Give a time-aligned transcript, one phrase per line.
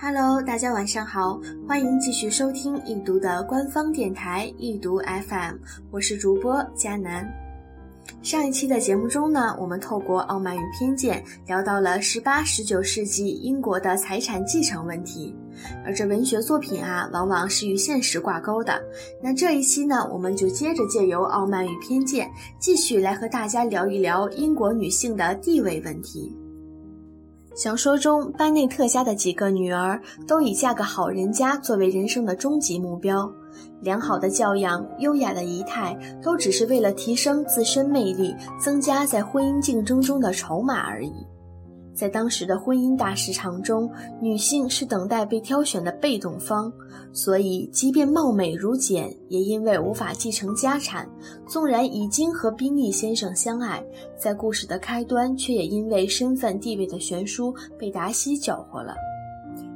[0.00, 5.56] Hello，大家晚上好，欢迎继续收听易读的官方电台易读 FM，
[5.90, 7.28] 我是主播佳楠。
[8.22, 15.34] 上一期的节目中呢，我们透过《傲慢与偏见》聊到了十八、十九世纪英国的财产继承问题，
[15.84, 18.80] 而这文学作品啊，往往是与现实挂钩的。
[19.20, 22.28] 那这一期呢，我们就接着借由《傲慢与偏见》，
[22.60, 26.32] 继续来和大家聊一聊英国女性的地位问题。
[27.58, 33.28] 小说中，班内特家的几个女儿都以嫁个好人家作为人生的终极目标，
[33.80, 41.12] 良好的教养、优雅的仪态，都只是为了提升自身魅力，增加在婚姻竞争中的筹码而已。
[41.98, 46.72] 在当时的婚姻大市场中，女性是等待被挑选的被动方，
[47.12, 51.10] 所以即便貌美如简，也因为无法继承家产。
[51.48, 53.82] 纵然已经和宾利先生相爱，
[54.16, 58.94] 在故事的开端，却也因为身份地位的悬殊被达西搅和了。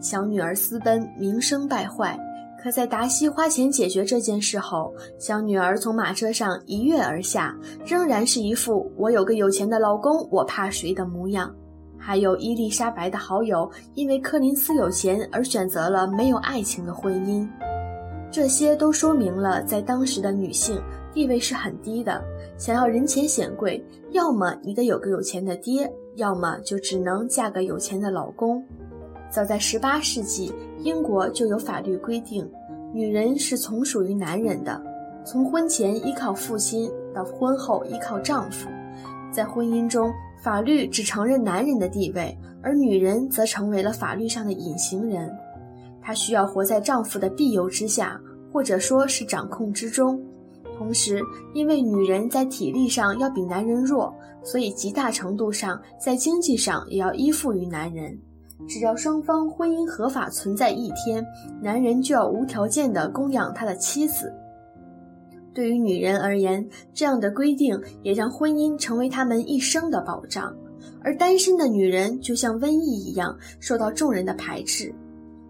[0.00, 2.18] 小女儿私奔，名声败坏。
[2.60, 7.56] 可在达西花钱解决这件事后，小女儿从马车上一跃而下，
[7.86, 11.54] 仍然是一副“我有个有钱的老公，我怕谁”的模样。
[11.98, 17.46] 还有伊丽莎白的好友，因为柯林斯有钱而选择了没有爱情的婚姻，
[18.30, 20.80] 这些都说明了在当时的女性
[21.12, 22.22] 地位是很低的。
[22.56, 28.64] 想要人前显贵，要么你得有个有钱的爹，要么就只能嫁个有钱的老公。
[29.30, 32.48] 早在十八世纪，英国就有法律规定，
[32.94, 34.80] 女人是从属于男人的，
[35.24, 38.68] 从婚前依靠父亲到婚后依靠丈夫，
[39.30, 40.10] 在婚姻中。
[40.42, 45.30] 法律只承认男人的地位，而女人则成为了法律上的隐形人。
[46.00, 48.20] 她需要活在丈夫的庇佑之下，
[48.52, 50.20] 或者说是掌控之中。
[50.76, 51.20] 同时，
[51.54, 58.16] 因为女人在体力上要比男人弱，所以极大程度上在经济上也要依附于男人。
[58.68, 61.24] 只要双方婚姻合法存在一天，
[61.60, 64.32] 男人就要无条件地供养他的妻子。
[65.54, 70.54] 对于女人而言，这样的规定也让婚姻成为她们一生的保障，
[71.02, 74.94] 而单身的女人就像瘟疫一样受到众人的排斥。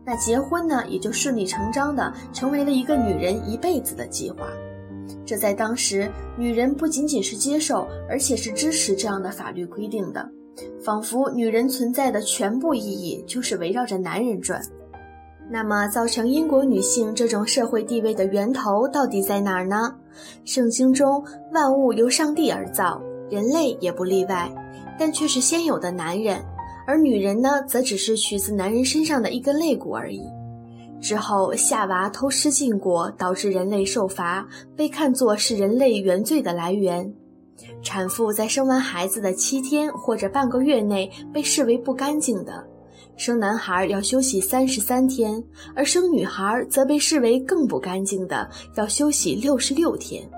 [0.07, 4.49] 那结婚呢，也就顺理成章的成为了一个女人一辈子的计划。
[5.27, 10.27] 这在当时，女人不仅仅是接受，而且是支持这样的法律规定的，
[10.83, 14.63] 仿佛女人存在的全部意义就是围绕着男人转。
[15.51, 19.95] 那么，造成英国女性这种社会地位的源头到底在哪儿呢？
[20.45, 23.01] 圣经中万物由上帝而造，
[23.31, 24.51] 人类也不例外，
[24.99, 26.45] 但却是先有的男人，
[26.87, 30.23] 而女人呢，则只是取自男人身上的一根肋骨而已。
[31.01, 37.11] 之后，夏娃偷吃禁果，导致人类受罚，被看作是人类原罪的来源。
[37.83, 42.67] 产妇在生完孩子的七天或者半个月内被视为不干净的。
[43.17, 45.43] 生男孩要休息三十三天，
[45.75, 50.29] 而生女孩则被视为更不干净的，要休息六十六天。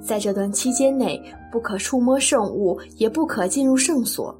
[0.00, 4.38] 在这段期间内，不可触摸圣物，也不可进入圣所。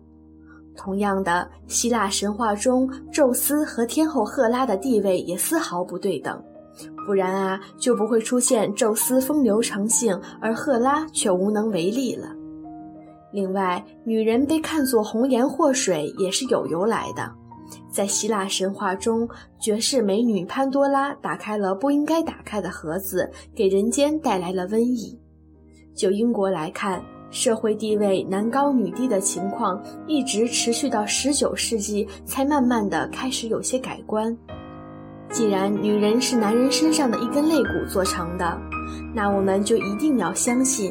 [0.77, 6.43] 同样的，希腊神话中，宙斯和天后赫拉的地位也丝毫不对等，
[7.07, 12.29] 不然啊，就不会出现宙斯风流成性，而赫拉却无能为力了。
[13.33, 17.31] 另外，女人被看作红颜祸水，也是有由来的。
[17.91, 19.29] 在希腊神话中，
[19.61, 25.19] 绝世美女潘多拉打开了不应该打开的盒子，给人间带来了瘟疫。
[25.95, 34.37] 就英国来看，社会地位男高女低的情况一直持续到十九世纪，才慢慢的开始有些改观。
[35.31, 38.61] 既然女人是男人身上的一根肋骨做成的，
[39.15, 40.91] 那我们就一定要相信，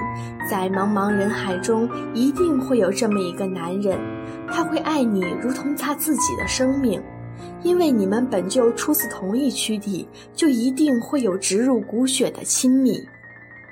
[0.49, 3.99] 在茫茫人海中，一定会有这么一个男人。
[4.51, 7.01] 他会爱你如同他自己的生命，
[7.63, 13.01] 因为你们本就出自同一躯体，就一定会有植入骨血的亲密。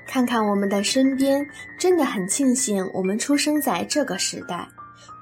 [0.08, 1.46] 看看我们的身边，
[1.78, 4.68] 真的很庆幸我们出生在这个时代。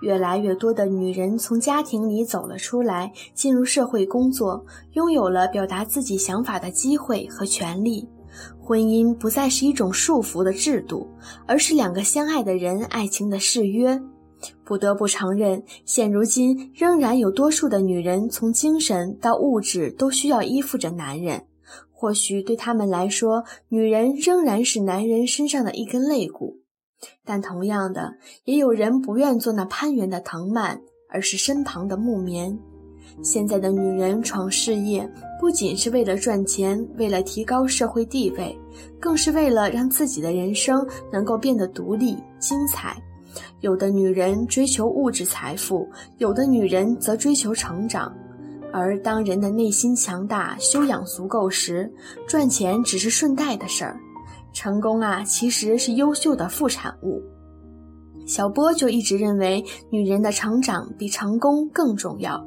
[0.01, 8.07] 越来越多的女人从家庭里走了出来，进入社会工作，拥有了表达自己想法的机会和权利。
[8.59, 11.07] 婚姻不再是一种束缚的制度，
[11.47, 13.99] 而是两个相爱的人爱情的誓约。
[14.63, 21.45] 不得不承认，现如今仍然有多数的女人从精神到物质都需要依附着男人。
[21.91, 26.57] 或许对他们来说，女人仍然是男人身上的一根肋骨，
[27.23, 32.59] 但同样的，也有人不愿做那攀援的藤蔓，而是身旁的木棉。
[33.23, 35.09] 现在的女人闯事业，
[35.39, 38.55] 不仅是为了赚钱，为了提高社会地位，
[38.99, 43.01] 更是为了让自己的人生能够变得独立、精彩。
[43.61, 45.87] 有的女人追求物质财富，
[46.17, 48.14] 有的女人则追求成长，
[48.72, 51.91] 而当人的内心强大、修养足够时，
[52.28, 53.97] 赚钱只是顺带的事儿。
[54.53, 57.22] 成功啊，其实是优秀的副产物。
[58.26, 62.43] 小波就一直认为，女人的成长比成功更重要。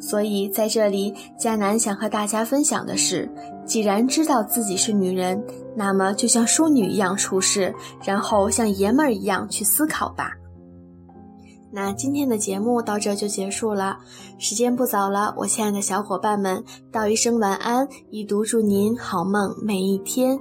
[0.00, 3.30] 所以在这里，佳楠想和大家分享的是：
[3.64, 5.44] 既然知道自己是女人，
[5.76, 7.74] 那么就像淑女一样处事，
[8.04, 10.32] 然后像爷们儿一样去思考吧。
[11.74, 13.98] 那今天的节目到这就结束了，
[14.38, 20.38] 时间不早了，我亲爱的小伙伴们，道一声晚安，一读祝您好梦每一天。